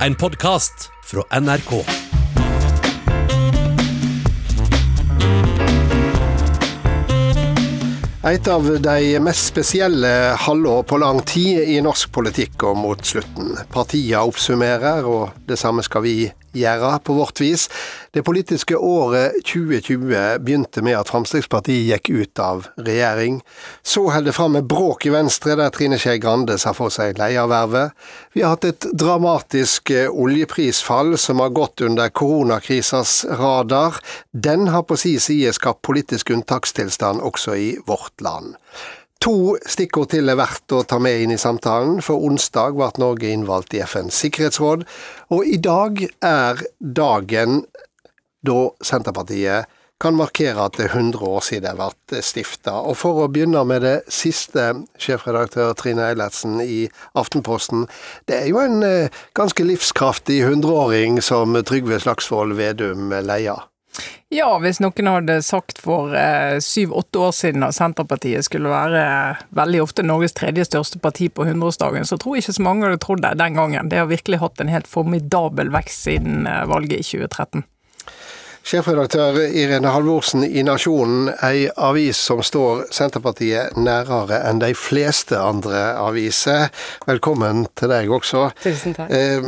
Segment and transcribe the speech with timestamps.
[0.00, 1.72] En podkast fra NRK.
[8.24, 10.10] Et av de mest spesielle
[10.42, 13.54] halvår på lang tid i norsk politikk og mot slutten.
[13.70, 16.16] Partiene oppsummerer, og det samme skal vi
[16.54, 17.68] gjøre på vårt vis.
[18.14, 23.40] Det politiske året 2020 begynte med at Fremskrittspartiet gikk ut av regjering.
[23.82, 27.18] Så holder det fram med bråk i Venstre, der Trine Skei Grande sa for seg
[27.18, 27.94] ledervervet.
[28.34, 34.00] Vi har hatt et dramatisk eh, oljeprisfall som har gått under koronakrisas radar.
[34.30, 38.54] Den har på si side skapt politisk unntakstilstand også i vårt land.
[39.24, 42.02] To stikkord til er verdt å ta med inn i samtalen.
[42.04, 44.84] For onsdag ble Norge innvalgt i FNs sikkerhetsråd,
[45.32, 46.60] og i dag er
[46.98, 47.62] dagen
[48.44, 49.70] da Senterpartiet
[50.02, 52.76] kan markere at det er 100 år siden det ble stifta.
[52.84, 56.82] Og for å begynne med det siste, sjefredaktør Trine Eilertsen i
[57.16, 57.86] Aftenposten.
[58.28, 63.70] Det er jo en eh, ganske livskraftig hundreåring som Trygve Slagsvold Vedum leier.
[64.34, 69.42] Ja, hvis noen hadde sagt for eh, syv-åtte år siden at Senterpartiet skulle være eh,
[69.54, 73.02] veldig ofte Norges tredje største parti på 100-årsdagen, så tror jeg ikke så mange hadde
[73.04, 73.92] trodd det den gangen.
[73.92, 77.66] Det har virkelig hatt en helt formidabel vekst siden eh, valget i 2013.
[78.64, 85.82] Sjefredaktør Irene Halvorsen i Nasjonen, ei avis som står Senterpartiet nærere enn de fleste andre
[86.00, 86.70] aviser.
[87.04, 88.46] Velkommen til deg også.
[88.64, 89.12] Tusen takk.
[89.12, 89.44] Eh,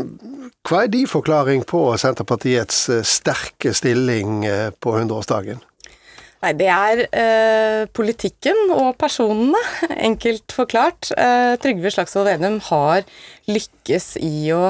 [0.69, 5.65] hva er din forklaring på Senterpartiets eh, sterke stilling eh, på 100-årsdagen?
[6.45, 9.63] Nei, det er eh, politikken og personene,
[10.11, 11.09] enkelt forklart.
[11.17, 13.09] Eh, Trygve Slagsvold Vedum har
[13.49, 14.67] lykkes i å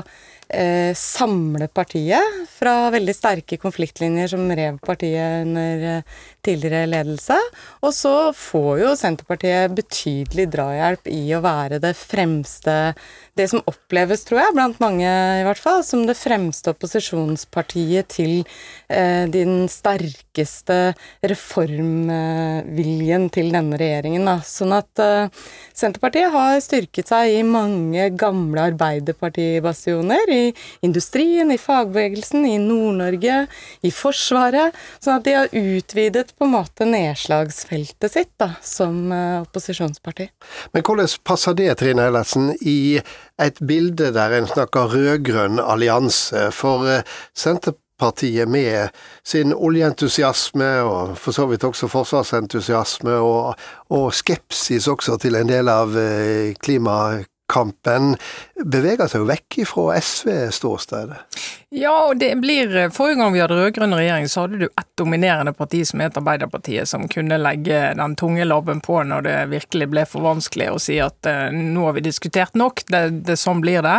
[0.48, 6.16] eh, samle partiet fra veldig sterke konfliktlinjer som rev partiet under eh,
[6.46, 7.38] tidligere ledelse.
[7.82, 12.76] Og så får jo Senterpartiet betydelig drahjelp i å være det fremste
[13.36, 18.46] Det som oppleves, tror jeg, blant mange i hvert fall, som det fremste opposisjonspartiet til
[18.88, 24.24] eh, den sterkeste reformviljen til denne regjeringen.
[24.24, 24.38] Da.
[24.40, 25.28] Sånn at eh,
[25.76, 30.32] Senterpartiet har styrket seg i mange gamle arbeiderpartibastioner.
[30.32, 30.56] I
[30.88, 33.42] industrien, i fagbevegelsen, i Nord-Norge,
[33.84, 34.72] i Forsvaret.
[34.96, 40.30] Sånn at de har utvidet på en måte nedslagsfeltet sitt da, som eh, opposisjonsparti.
[40.72, 42.96] Men hvordan passer det, Trine Eilertsen, i
[43.42, 46.48] et bilde der en snakker rød-grønn allianse?
[46.54, 48.88] For uh, Senterpartiet med
[49.24, 53.54] sin oljeentusiasme, og for så vidt også forsvarsentusiasme, og,
[53.90, 58.14] og skepsis også til en del av uh, klimakampen,
[58.64, 61.20] beveger seg jo vekk ifra SV-ståstedet.
[61.70, 65.50] Ja, og det blir Forrige gang vi hadde rød-grønn regjering, så hadde du ett dominerende
[65.52, 70.06] parti som het Arbeiderpartiet, som kunne legge den tunge labben på når det virkelig ble
[70.06, 73.82] for vanskelig, og si at eh, nå har vi diskutert nok, det, det sånn blir
[73.82, 73.96] det.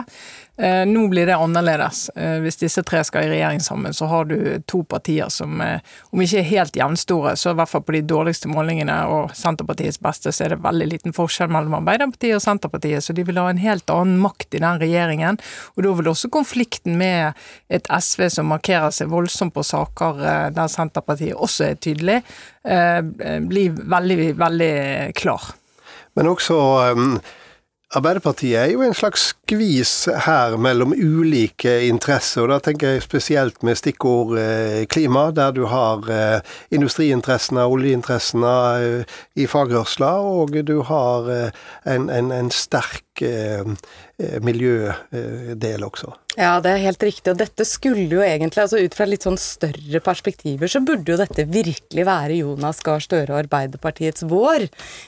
[0.57, 2.07] Eh, nå blir det annerledes.
[2.16, 6.23] Eh, hvis disse tre skal i regjering sammen, så har du to partier som, om
[6.23, 10.31] ikke er helt jevnstore, så i hvert fall på de dårligste målingene og Senterpartiets beste,
[10.31, 13.61] så er det veldig liten forskjell mellom Arbeiderpartiet og Senterpartiet, så de vil ha en
[13.61, 15.38] helt annen makt i den regjeringen.
[15.75, 17.35] Og da vil også konflikten med
[17.69, 22.22] et SV som markerer seg voldsomt på saker eh, der Senterpartiet også er tydelig,
[22.63, 23.01] eh,
[23.44, 24.75] blir veldig, veldig
[25.17, 25.51] klar.
[26.17, 26.57] Men også
[27.95, 29.91] Arbeiderpartiet er jo en slags skvis
[30.25, 35.63] her mellom ulike interesser, og da tenker jeg spesielt med stikkord eh, klima, der du
[35.72, 41.31] har eh, industriinteressene, oljeinteressene eh, i fagrørsla, og du har
[41.88, 43.23] en, en, en sterk
[44.44, 46.11] miljødel også.
[46.38, 49.40] Ja, det er helt riktig, og dette skulle jo egentlig, altså ut fra litt sånn
[49.42, 54.68] større perspektiver, så burde jo dette virkelig være Jonas Gahr Støre og Arbeiderpartiets vår,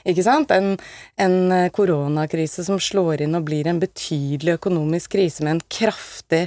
[0.10, 0.50] ikke sant?
[0.50, 0.72] En,
[1.22, 1.36] en
[1.76, 6.40] koronakrise som slår inn og blir en betydelig økonomisk krise med en kraftig,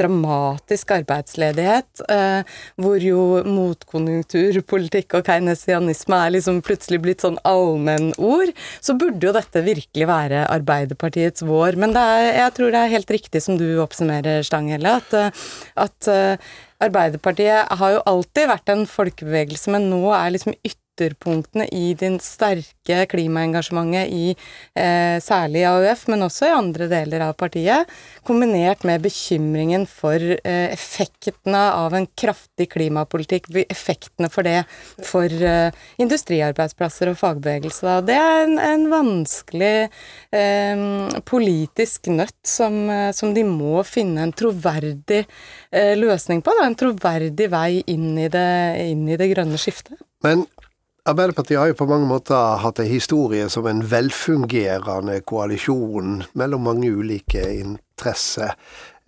[0.00, 8.96] dramatisk arbeidsledighet, eh, hvor jo motkonjunkturpolitikk og keynesianisme er liksom plutselig blitt sånn allmennord, så
[8.96, 11.76] burde jo dette virkelig være Arbeiderpartiets vår.
[11.84, 15.46] Men er, jeg tror det er helt riktig som du oppsummerer Stanghelle, at, eh,
[15.84, 16.50] at eh,
[16.80, 20.56] Arbeiderpartiet har jo alltid vært en folkebevegelse, men nå er liksom
[21.00, 24.34] ytterpunktene i din sterke klimaengasjementet i
[24.74, 27.88] eh, særlig AUF, men også i andre deler av partiet,
[28.26, 34.64] kombinert med bekymringen for eh, effektene av en kraftig klimapolitikk, effektene for det
[35.06, 37.86] for eh, industriarbeidsplasser og fagbevegelse.
[37.86, 37.96] Da.
[38.04, 39.74] Det er en, en vanskelig
[40.36, 40.84] eh,
[41.28, 46.54] politisk nøtt som, eh, som, de må finne en troverdig eh, løsning på.
[46.58, 46.68] Da.
[46.68, 48.48] En troverdig vei inn i det,
[48.90, 50.00] inn i det grønne skiftet.
[50.24, 50.44] Men
[51.08, 56.90] Arbeiderpartiet har jo på mange måter hatt en historie som en velfungerende koalisjon mellom mange
[56.92, 58.52] ulike interesser.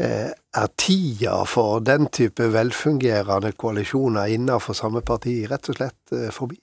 [0.00, 6.56] Er tida for den type velfungerende koalisjoner innenfor samme parti rett og slett forbi?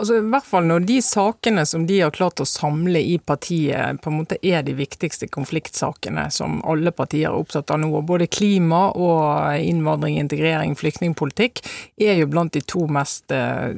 [0.00, 4.00] Altså, I hvert fall når de sakene som de har klart å samle i partiet,
[4.00, 7.90] på en måte er de viktigste konfliktsakene som alle partier er opptatt av nå.
[8.08, 11.60] Både klima og innvandring, integrering, flyktningpolitikk
[12.00, 13.76] er jo blant de to mest eh,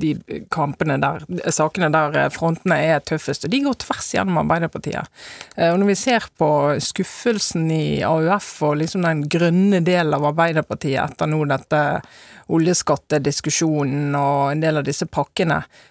[0.00, 0.14] de
[0.54, 3.44] kampene der, sakene der frontene er tøffest.
[3.44, 5.12] Og de går tvers gjennom Arbeiderpartiet.
[5.58, 6.50] Eh, og Når vi ser på
[6.88, 11.84] skuffelsen i AUF og liksom den grønne delen av Arbeiderpartiet etter nå dette
[12.50, 15.49] oljeskattediskusjonen og en del av disse pakkene.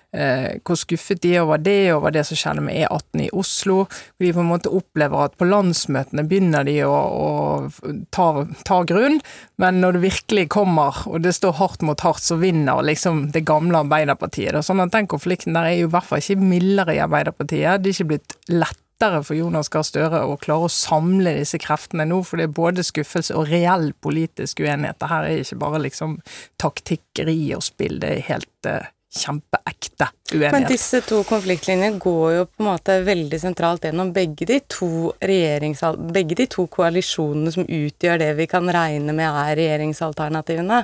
[0.09, 3.83] Eh, hvor skuffet de er over det, over det som skjedde med E18 i Oslo.
[3.85, 8.79] hvor De på en måte opplever at på landsmøtene begynner de å, å ta, ta,
[8.89, 9.19] grunn,
[9.61, 13.45] men når det virkelig kommer, og det står hardt mot hardt, så vinner liksom det
[13.45, 14.55] gamle Arbeiderpartiet.
[14.57, 14.65] Da.
[14.65, 17.83] Sånn at Den konflikten der er jo i hvert fall ikke mildere i Arbeiderpartiet.
[17.83, 21.57] Det er ikke blitt lett lettere for Jonas Gahr Støre å klare å samle disse
[21.57, 24.99] kreftene nå, for det er både skuffelse og reell politisk uenighet.
[24.99, 26.17] Det her er ikke bare liksom
[26.59, 30.53] taktikkeri og spill, det er helt uh, kjempeekte uenighet.
[30.53, 34.89] Men disse to konfliktlinjene går jo på en måte veldig sentralt gjennom begge de to
[35.19, 40.83] begge de to koalisjonene som utgjør det vi kan regne med er regjeringsalternativene.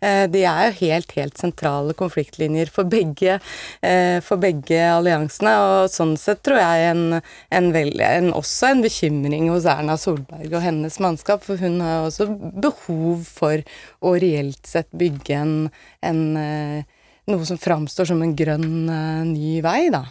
[0.00, 3.38] Eh, de er jo helt, helt sentrale konfliktlinjer for begge,
[3.82, 8.84] eh, for begge alliansene, og sånn sett tror jeg en, en, vel, en, også en
[8.86, 12.28] bekymring hos Erna Solberg og hennes mannskap, for hun har jo også
[12.62, 13.66] behov for
[14.00, 15.58] å reelt sett bygge en,
[16.06, 16.86] en eh,
[17.28, 20.06] noe som framstår som en grønn uh, ny vei, da.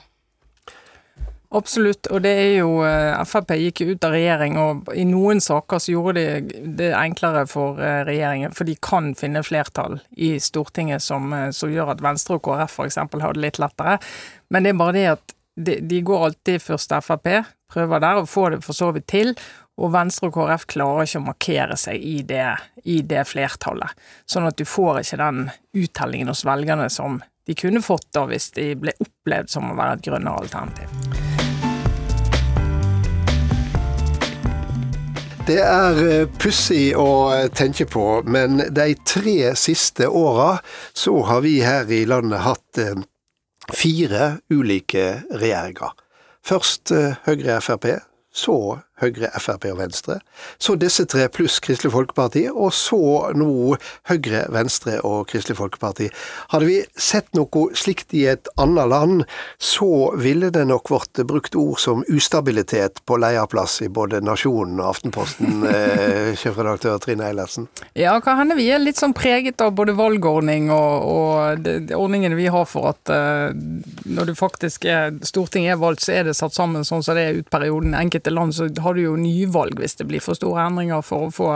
[1.56, 5.80] Absolutt, og det er jo eh, Frp gikk ut av regjering, og i noen saker
[5.80, 11.06] så gjorde de det enklere for eh, regjeringen, for de kan finne flertall i Stortinget
[11.06, 13.00] som, som gjør at Venstre og KrF f.eks.
[13.00, 13.96] har det litt lettere.
[14.52, 17.32] Men det er bare det at de, de går alltid først til Frp,
[17.72, 19.34] prøver der og får det for så vidt til.
[19.78, 22.50] Og Venstre og KrF klarer ikke å markere seg i det,
[22.90, 23.94] i det flertallet.
[24.26, 25.44] Sånn at du får ikke den
[25.78, 30.00] uttellingen hos velgerne som de kunne fått da hvis de ble opplevd som å være
[30.00, 30.90] et grønnere alternativ.
[35.48, 40.58] Det er eh, pussig å tenke på, men de tre siste åra
[40.92, 42.98] så har vi her i landet hatt eh,
[43.72, 45.94] fire ulike regjeringer.
[46.44, 47.88] Først eh, Høyre-Frp,
[48.28, 48.58] så
[49.02, 50.20] Høyre, Frp og Venstre.
[50.58, 53.00] Så disse tre pluss Kristelig Folkeparti, og så
[53.38, 53.78] nå
[54.10, 56.08] Høyre, Venstre og Kristelig Folkeparti.
[56.54, 59.24] Hadde vi sett noe slikt i et annet land,
[59.62, 64.96] så ville det nok vært brukt ord som ustabilitet på lederplass i både Nasjonen og
[64.96, 67.70] Aftenposten, eh, sjefredaktør Trine Eilertsen.
[67.98, 71.98] Ja, kan hende vi er litt sånn preget av både valgordning og, og de, de
[71.98, 73.54] ordningene vi har for at uh,
[74.08, 77.28] når du faktisk er Stortinget er valgt, så er det satt sammen sånn som det
[77.28, 77.96] er ut perioden.
[77.98, 81.34] Enkelte land så har du jo nyvalg hvis det blir for store endringer for å
[81.34, 81.50] få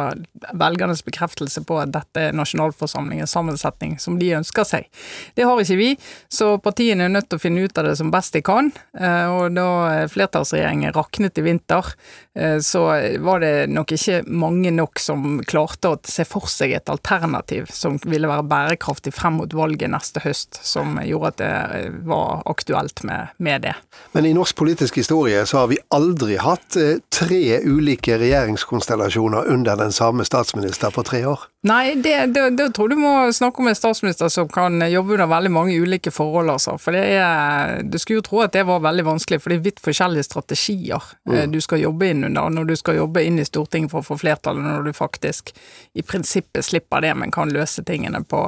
[0.57, 4.89] velgernes bekreftelse på at dette er nasjonalforsamlingens sammensetning som de ønsker seg.
[5.38, 5.92] Det har ikke vi,
[6.31, 8.72] så partiene er nødt til å finne ut av det som best de kan.
[8.98, 11.94] Eh, og da flertallsregjeringen raknet i vinter,
[12.36, 12.86] eh, så
[13.24, 18.00] var det nok ikke mange nok som klarte å se for seg et alternativ som
[18.04, 23.04] ville være bærekraftig frem mot valget neste høst, som gjorde at det eh, var aktuelt
[23.07, 23.75] med, med det.
[24.16, 26.78] Men i norsk politisk historie så har vi aldri hatt
[27.21, 31.44] tre ulike regjeringskonstellasjoner under den samme statsminister på tre år?
[31.63, 35.75] Nei, det, tror du må snakke med en statsminister som kan jobbe under veldig mange
[35.77, 36.73] ulike forhold, altså.
[36.81, 39.68] For det er Du skulle jo tro at det var veldig vanskelig, for det er
[39.68, 41.51] vidt forskjellige strategier mm.
[41.53, 44.18] du skal jobbe inn under når du skal jobbe inn i Stortinget for å få
[44.23, 45.53] flertallet, når du faktisk
[45.94, 48.41] i prinsippet slipper det, men kan løse tingene på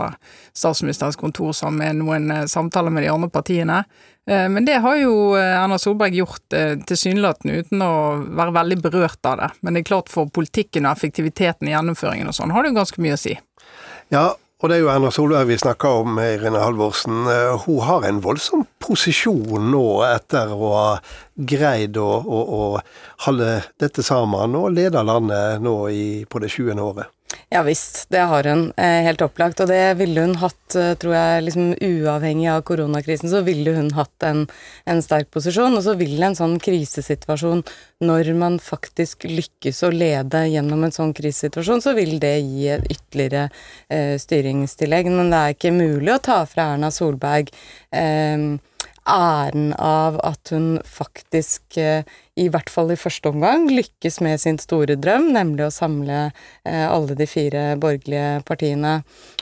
[0.57, 3.83] statsministerens kontor sammen med noen eh, samtaler med de andre partiene.
[4.29, 7.93] Eh, men det har jo eh, Erna Solberg gjort eh, tilsynelatende uten å
[8.23, 9.49] være veldig berørt av det.
[9.61, 12.79] Men det er klart for politikken og effektiviteten i gjennomføringen og sånn har det jo
[12.79, 13.35] ganske mye å si.
[14.13, 14.31] Ja,
[14.63, 17.25] og det er jo Erna Solberg vi snakker om, Irene Halvorsen.
[17.65, 20.85] Hun har en voldsom posisjon nå etter å ha
[21.35, 26.79] greid å, å, å holde dette sammen og lede landet nå i, på det 20.
[26.79, 27.11] året.
[27.53, 28.73] Ja visst, det har hun.
[28.77, 29.61] Eh, helt opplagt.
[29.63, 33.91] Og det ville hun hatt, eh, tror jeg, liksom uavhengig av koronakrisen, så ville hun
[33.97, 34.47] hatt en,
[34.85, 35.77] en sterk posisjon.
[35.77, 37.63] Og så vil en sånn krisesituasjon,
[38.03, 42.91] når man faktisk lykkes å lede gjennom en sånn krisesituasjon, så vil det gi et
[42.91, 43.47] ytterligere
[43.89, 45.11] eh, styringstillegg.
[45.13, 47.53] Men det er ikke mulig å ta fra Erna Solberg
[47.93, 48.53] eh,
[49.09, 52.03] æren av at hun faktisk, eh,
[52.39, 56.19] i hvert fall i første omgang, lykkes med sin store drøm, nemlig å samle
[56.65, 59.01] eh, alle de fire borgerlige partiene.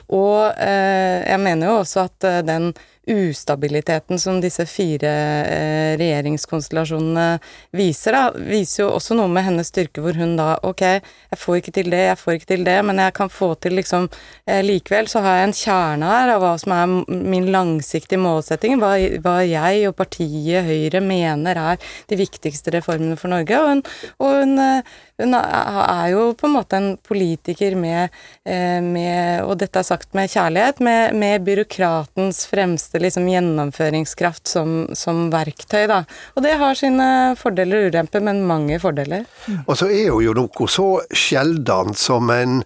[0.10, 2.72] Og eh, jeg mener jo også at den
[3.10, 5.10] ustabiliteten som disse fire
[5.50, 7.40] eh, regjeringskonstellasjonene
[7.74, 11.58] viser, da, viser jo også noe med hennes styrke, hvor hun da ok, jeg får
[11.58, 14.06] ikke til det, jeg får ikke til det, men jeg kan få til liksom
[14.46, 18.78] eh, Likevel så har jeg en kjerne her av hva som er min langsiktige målsetting,
[18.82, 18.94] hva,
[19.26, 23.58] hva, jeg og partiet Høyre mener er de viktigste reformene for Norge.
[23.58, 23.84] Og hun,
[24.22, 28.14] og hun, eh, hun er jo på en måte en politiker med,
[28.46, 34.86] eh, med og dette er sagt med kjærlighet, med, med byråkratens fremste liksom, gjennomføringskraft som,
[34.98, 35.86] som, verktøy.
[35.92, 36.04] Da.
[36.36, 37.10] Og det har sine
[37.40, 39.28] fordeler og ulemper, men mange fordeler.
[39.66, 42.62] Og så er jo noe så sjelden som en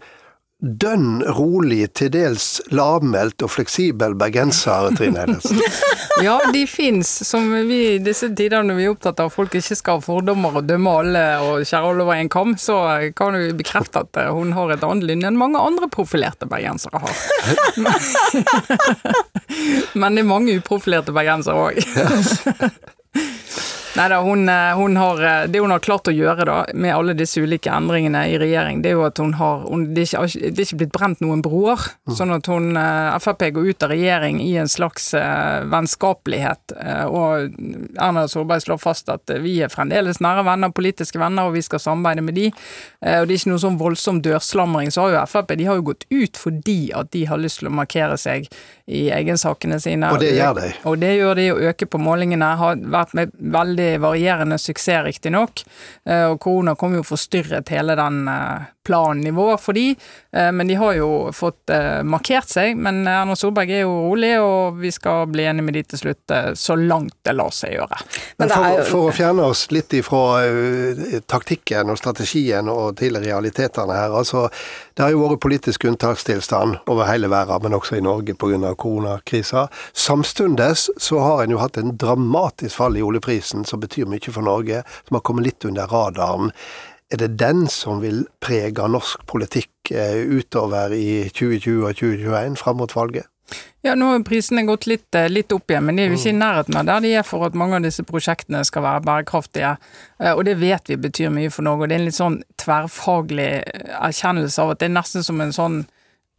[0.64, 5.60] dønn rolig, til dels lavmælt og fleksibel bergenser, Trine Eilertsen?
[6.26, 9.58] ja, de fins, som vi i disse tider når vi er opptatt av at folk
[9.60, 12.80] ikke skal ha fordommer og dømme alle og skjære alle over en kam, så
[13.18, 17.16] kan vi bekrefte at hun har et annet lynne enn mange andre profilerte bergensere har.
[20.00, 21.84] Men det er mange uprofilerte bergensere òg.
[23.96, 26.92] Nei da, hun, eh, hun, har eh, Det hun har klart å gjøre da, med
[26.92, 30.28] alle disse ulike endringene i regjering, det er jo at hun har hun, det, er
[30.28, 31.86] ikke, det, er ikke, blitt brent noen broer.
[32.04, 32.16] Mm.
[32.20, 36.74] Sånn at hun, eh, Frp går ut av regjering i en slags vennskapelighet.
[37.08, 37.56] Og
[38.02, 41.82] Erna Solberg slår fast at vi er fremdeles nære venner, politiske venner, og vi skal
[41.82, 42.50] samarbeide med de.
[42.52, 44.92] Og det er ikke noe sånn voldsom dørslamring.
[44.94, 47.70] Så har jo Frp de har jo gått ut fordi at de har lyst til
[47.72, 48.50] å markere seg
[48.86, 50.12] i egensakene sine.
[50.14, 50.70] Og det gjør de.
[50.90, 52.52] Og det gjør de, å øke på målingene.
[52.60, 55.64] Har vært med veldig varierende suksess, riktignok.
[56.06, 58.24] Eh, og korona kom jo og forstyrret hele den
[58.86, 59.96] planen i vår for de,
[60.32, 61.74] eh, men de har jo fått
[62.06, 62.78] markert seg.
[62.78, 66.36] Men Erna Solberg er jo rolig, og vi skal bli enige med de til slutt,
[66.54, 68.02] så langt det lar seg gjøre.
[68.42, 70.44] Men for, for å fjerne oss litt ifra
[71.26, 74.14] taktikken og strategien og til realitetene her.
[74.14, 74.48] altså
[74.96, 78.72] Det har jo vært politisk unntakstilstand over hele verden, men også i Norge pga.
[78.80, 79.68] koronakrisa.
[79.92, 84.48] Samtidig så har en jo hatt en dramatisk fall i oljeprisen som betyr mye for
[84.48, 86.54] Norge, som har kommet litt under radaren.
[87.12, 92.80] Er det den som vil prege norsk politikk eh, utover i 2020 og 2021 fram
[92.80, 93.28] mot valget?
[93.86, 96.32] Ja, nå har prisene gått litt, eh, litt, opp igjen, men de er jo ikke
[96.34, 99.76] i nærheten av der de er for at mange av disse prosjektene skal være bærekraftige.
[100.20, 101.84] Eh, og det vet vi betyr mye for Norge.
[101.84, 103.52] og Det er en litt sånn tverrfaglig
[104.00, 105.86] erkjennelse av at det er nesten som en sånn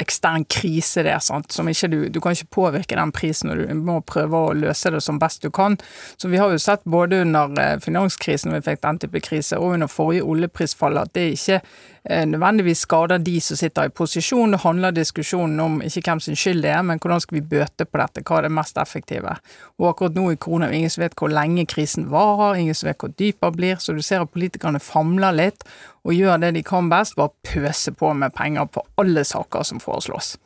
[0.03, 1.53] ekstern krise det, er, sant?
[1.53, 4.91] som ikke du, du kan ikke påvirke den prisen, og du må prøve å løse
[4.91, 5.79] det som best du kan.
[6.19, 9.57] Så vi har jo sett både under eh, finanskrisen, når vi fikk den type krise,
[9.57, 14.53] og under forrige oljeprisfall, at det ikke Eh, nødvendigvis skader de som sitter i posisjon.
[14.55, 17.87] Det handler diskusjonen om ikke hvem sin skyld det er, men hvordan skal vi bøte
[17.89, 19.35] på dette, hva er det mest effektive.
[19.81, 23.03] Og akkurat nå i korona ingen som vet hvor lenge krisen varer, ingen som vet
[23.03, 25.67] hvor dyp den blir, så du ser at politikerne famler litt
[26.07, 29.83] og gjør det de kan best, bare pøse på med penger på alle saker som
[29.83, 30.37] foreslås.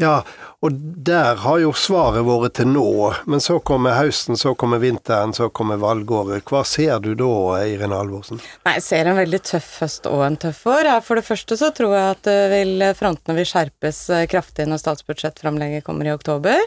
[0.00, 0.22] Ja,
[0.60, 2.90] og der har jo svaret vært til nå.
[3.30, 6.44] Men så kommer høsten, så kommer vinteren, så kommer valgåret.
[6.44, 7.30] Hva ser du da,
[7.64, 8.42] Irene Alvorsen?
[8.66, 10.90] Nei, Jeg ser en veldig tøff høst og en tøff år.
[11.06, 15.86] For det første så tror jeg at vil, frontene vil skjerpes eh, kraftig når statsbudsjettframlegget
[15.86, 16.60] kommer i oktober.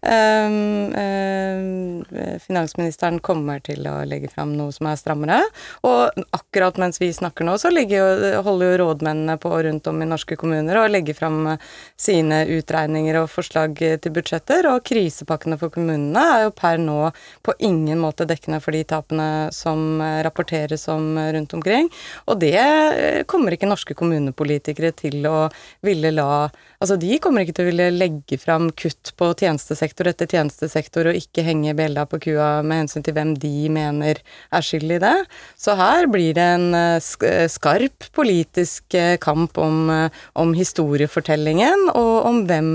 [0.00, 5.42] Um, um, finansministeren kommer til å legge fram noe som er strammere.
[5.84, 8.08] Og akkurat mens vi snakker nå, så jo,
[8.48, 11.52] holder jo rådmennene på rundt om i norske kommuner og legger fram
[12.00, 17.10] sine utregninger og forslag til budsjetter, og krisepakkene for kommunene er jo per nå
[17.46, 21.90] på ingen måte dekkende for de tapene som rapporteres om rundt omkring.
[22.26, 25.48] Og det kommer ikke norske kommunepolitikere til å
[25.86, 26.46] ville la
[26.80, 31.18] Altså, de kommer ikke til å ville legge fram kutt på tjenestesektor etter tjenestesektor og
[31.18, 35.14] ikke henge bjella på kua med hensyn til hvem de mener er skyld i det.
[35.60, 42.14] Så her blir det en eh, skarp politisk eh, kamp om, eh, om historiefortellingen og
[42.28, 42.66] om hvem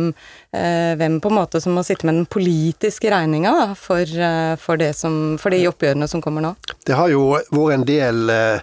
[0.51, 4.77] hvem, eh, på en måte som må sitte med den politiske regninga for, eh, for,
[5.37, 6.55] for, de oppgjørene som kommer nå.
[6.85, 8.61] Det har jo vært en del eh,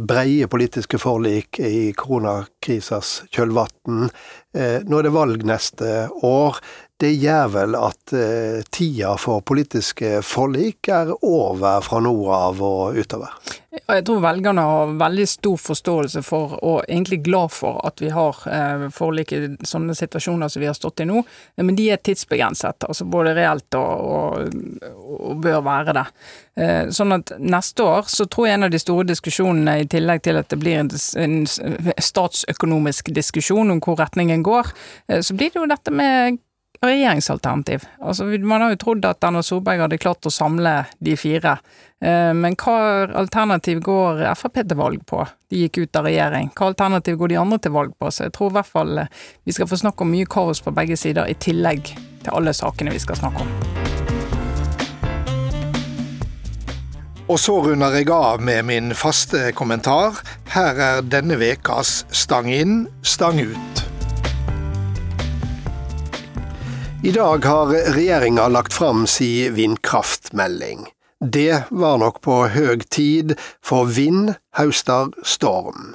[0.00, 4.08] breie politiske forlik i koronakrisas kjølvann.
[4.88, 6.56] Nå er det valg neste år
[6.98, 12.98] det gjør vel at eh, tida for politiske forlik er over fra nå av og
[12.98, 13.36] utover?
[13.78, 18.40] Jeg tror velgerne har veldig stor forståelse for, og egentlig glad for, at vi har
[18.50, 21.22] eh, forlik i sånne situasjoner som vi har stått i nå.
[21.62, 24.58] Men de er tidsbegrenset, altså både reelt og, og,
[25.20, 26.04] og bør være det.
[26.58, 30.26] Eh, sånn at neste år så tror jeg en av de store diskusjonene, i tillegg
[30.26, 30.90] til at det blir en,
[31.22, 34.74] en statsøkonomisk diskusjon om hvor retningen går,
[35.22, 36.42] så blir det jo dette med
[36.84, 37.84] regjeringsalternativ.
[38.00, 41.58] Altså, man har jo trodd at Erna Solberg hadde klart å samle de fire.
[42.00, 45.24] Eh, men hva alternativ går Frp til valg på?
[45.50, 46.52] De gikk ut av regjering.
[46.54, 48.12] Hva alternativ går de andre til valg på?
[48.14, 49.10] Så jeg tror i hvert fall eh,
[49.44, 52.94] vi skal få snakke om mye kaos på begge sider, i tillegg til alle sakene
[52.94, 53.52] vi skal snakke om.
[57.28, 60.22] Og så runder jeg av med min faste kommentar.
[60.54, 63.77] Her er denne vekas Stang inn, stang ut.
[67.02, 70.88] I dag har regjeringa lagt fram si vindkraftmelding.
[71.20, 75.94] Det var nok på høg tid, for vind høster storm.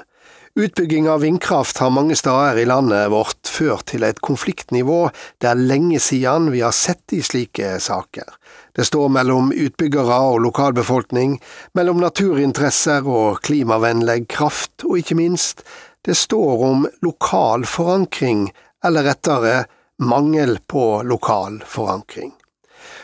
[0.55, 5.10] Utbygging av vindkraft har mange steder i landet vårt ført til et konfliktnivå
[5.43, 8.31] det er lenge siden vi har sett i slike saker.
[8.72, 11.36] Det står mellom utbyggere og lokalbefolkning,
[11.75, 15.67] mellom naturinteresser og klimavennlig kraft, og ikke minst,
[16.07, 18.53] det står om lokal forankring,
[18.86, 19.65] eller rettere,
[20.07, 22.33] mangel på lokal forankring.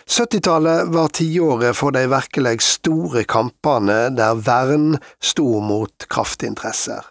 [0.10, 7.06] 70-tallet var tiåret for de virkelig store kampene der vern sto mot kraftinteresser.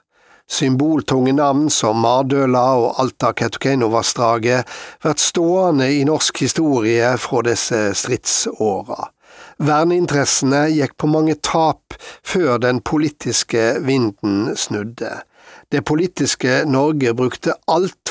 [0.49, 4.67] Symboltunge navn som Mardøla og Alta-Kautokeinovassdraget
[5.05, 9.11] blir stående i norsk historie fra disse stridsåra.
[9.61, 11.95] Verneinteressene gikk på mange tap
[12.27, 15.19] før den politiske vinden snudde.
[15.69, 17.59] Det politiske Norge brukte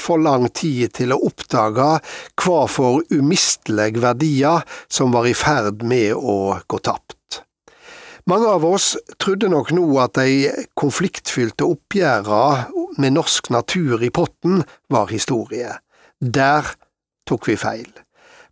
[0.07, 1.87] altfor lang tid til å oppdage
[2.39, 7.43] hva for umistelige verdier som var i ferd med å gå tapt.
[8.27, 10.47] Mange av oss trodde nok nå at de
[10.79, 15.75] konfliktfylte oppgjørene med norsk natur i potten var historie.
[16.19, 16.63] Der
[17.27, 17.91] tok vi feil.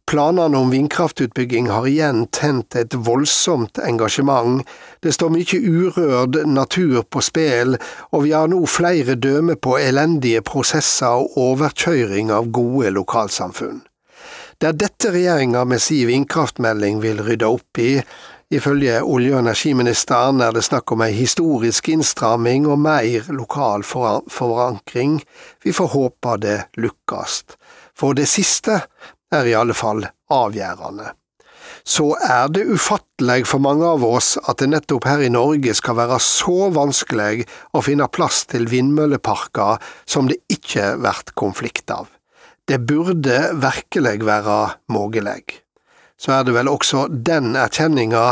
[0.05, 4.61] Planene om vindkraftutbygging har igjen tent et voldsomt engasjement,
[5.01, 7.73] det står mye urørd natur på spill,
[8.13, 13.81] og vi har nå flere døme på elendige prosesser og overkjøring av gode lokalsamfunn.
[14.61, 17.97] Det er dette regjeringa med si vindkraftmelding vil rydde opp i.
[18.53, 25.17] Ifølge olje- og energiministeren er det snakk om ei historisk innstramming og mer lokal forankring.
[25.65, 27.57] Vi får håpe det lukkast.
[27.95, 28.81] For det siste
[29.35, 31.11] er i alle fall avgjørende.
[31.85, 35.99] Så er det ufattelig for mange av oss at det nettopp her i Norge skal
[35.99, 37.45] være så vanskelig
[37.77, 42.09] å finne plass til vindmølleparker som det ikke blir konflikt av.
[42.65, 44.57] Det burde virkelig være
[44.89, 45.61] mulig.
[46.17, 48.23] Så er det vel også den erkjenninga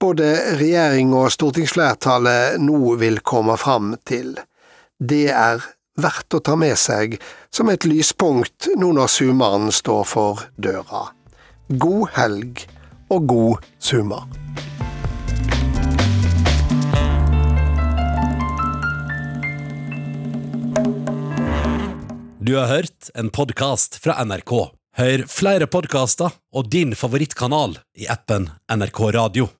[0.00, 0.28] både
[0.60, 4.36] regjering og stortingsflertallet nå vil komme fram til.
[5.00, 5.64] Det er
[6.02, 7.18] verdt å ta med seg
[7.54, 11.10] som et lyspunkt nå når summeren står for døra.
[11.70, 12.64] God helg
[13.10, 14.26] og god summer.
[22.40, 24.54] Du har hørt en podkast fra NRK.
[24.98, 29.50] Hør flere podkaster og din favorittkanal i appen NRK Radio.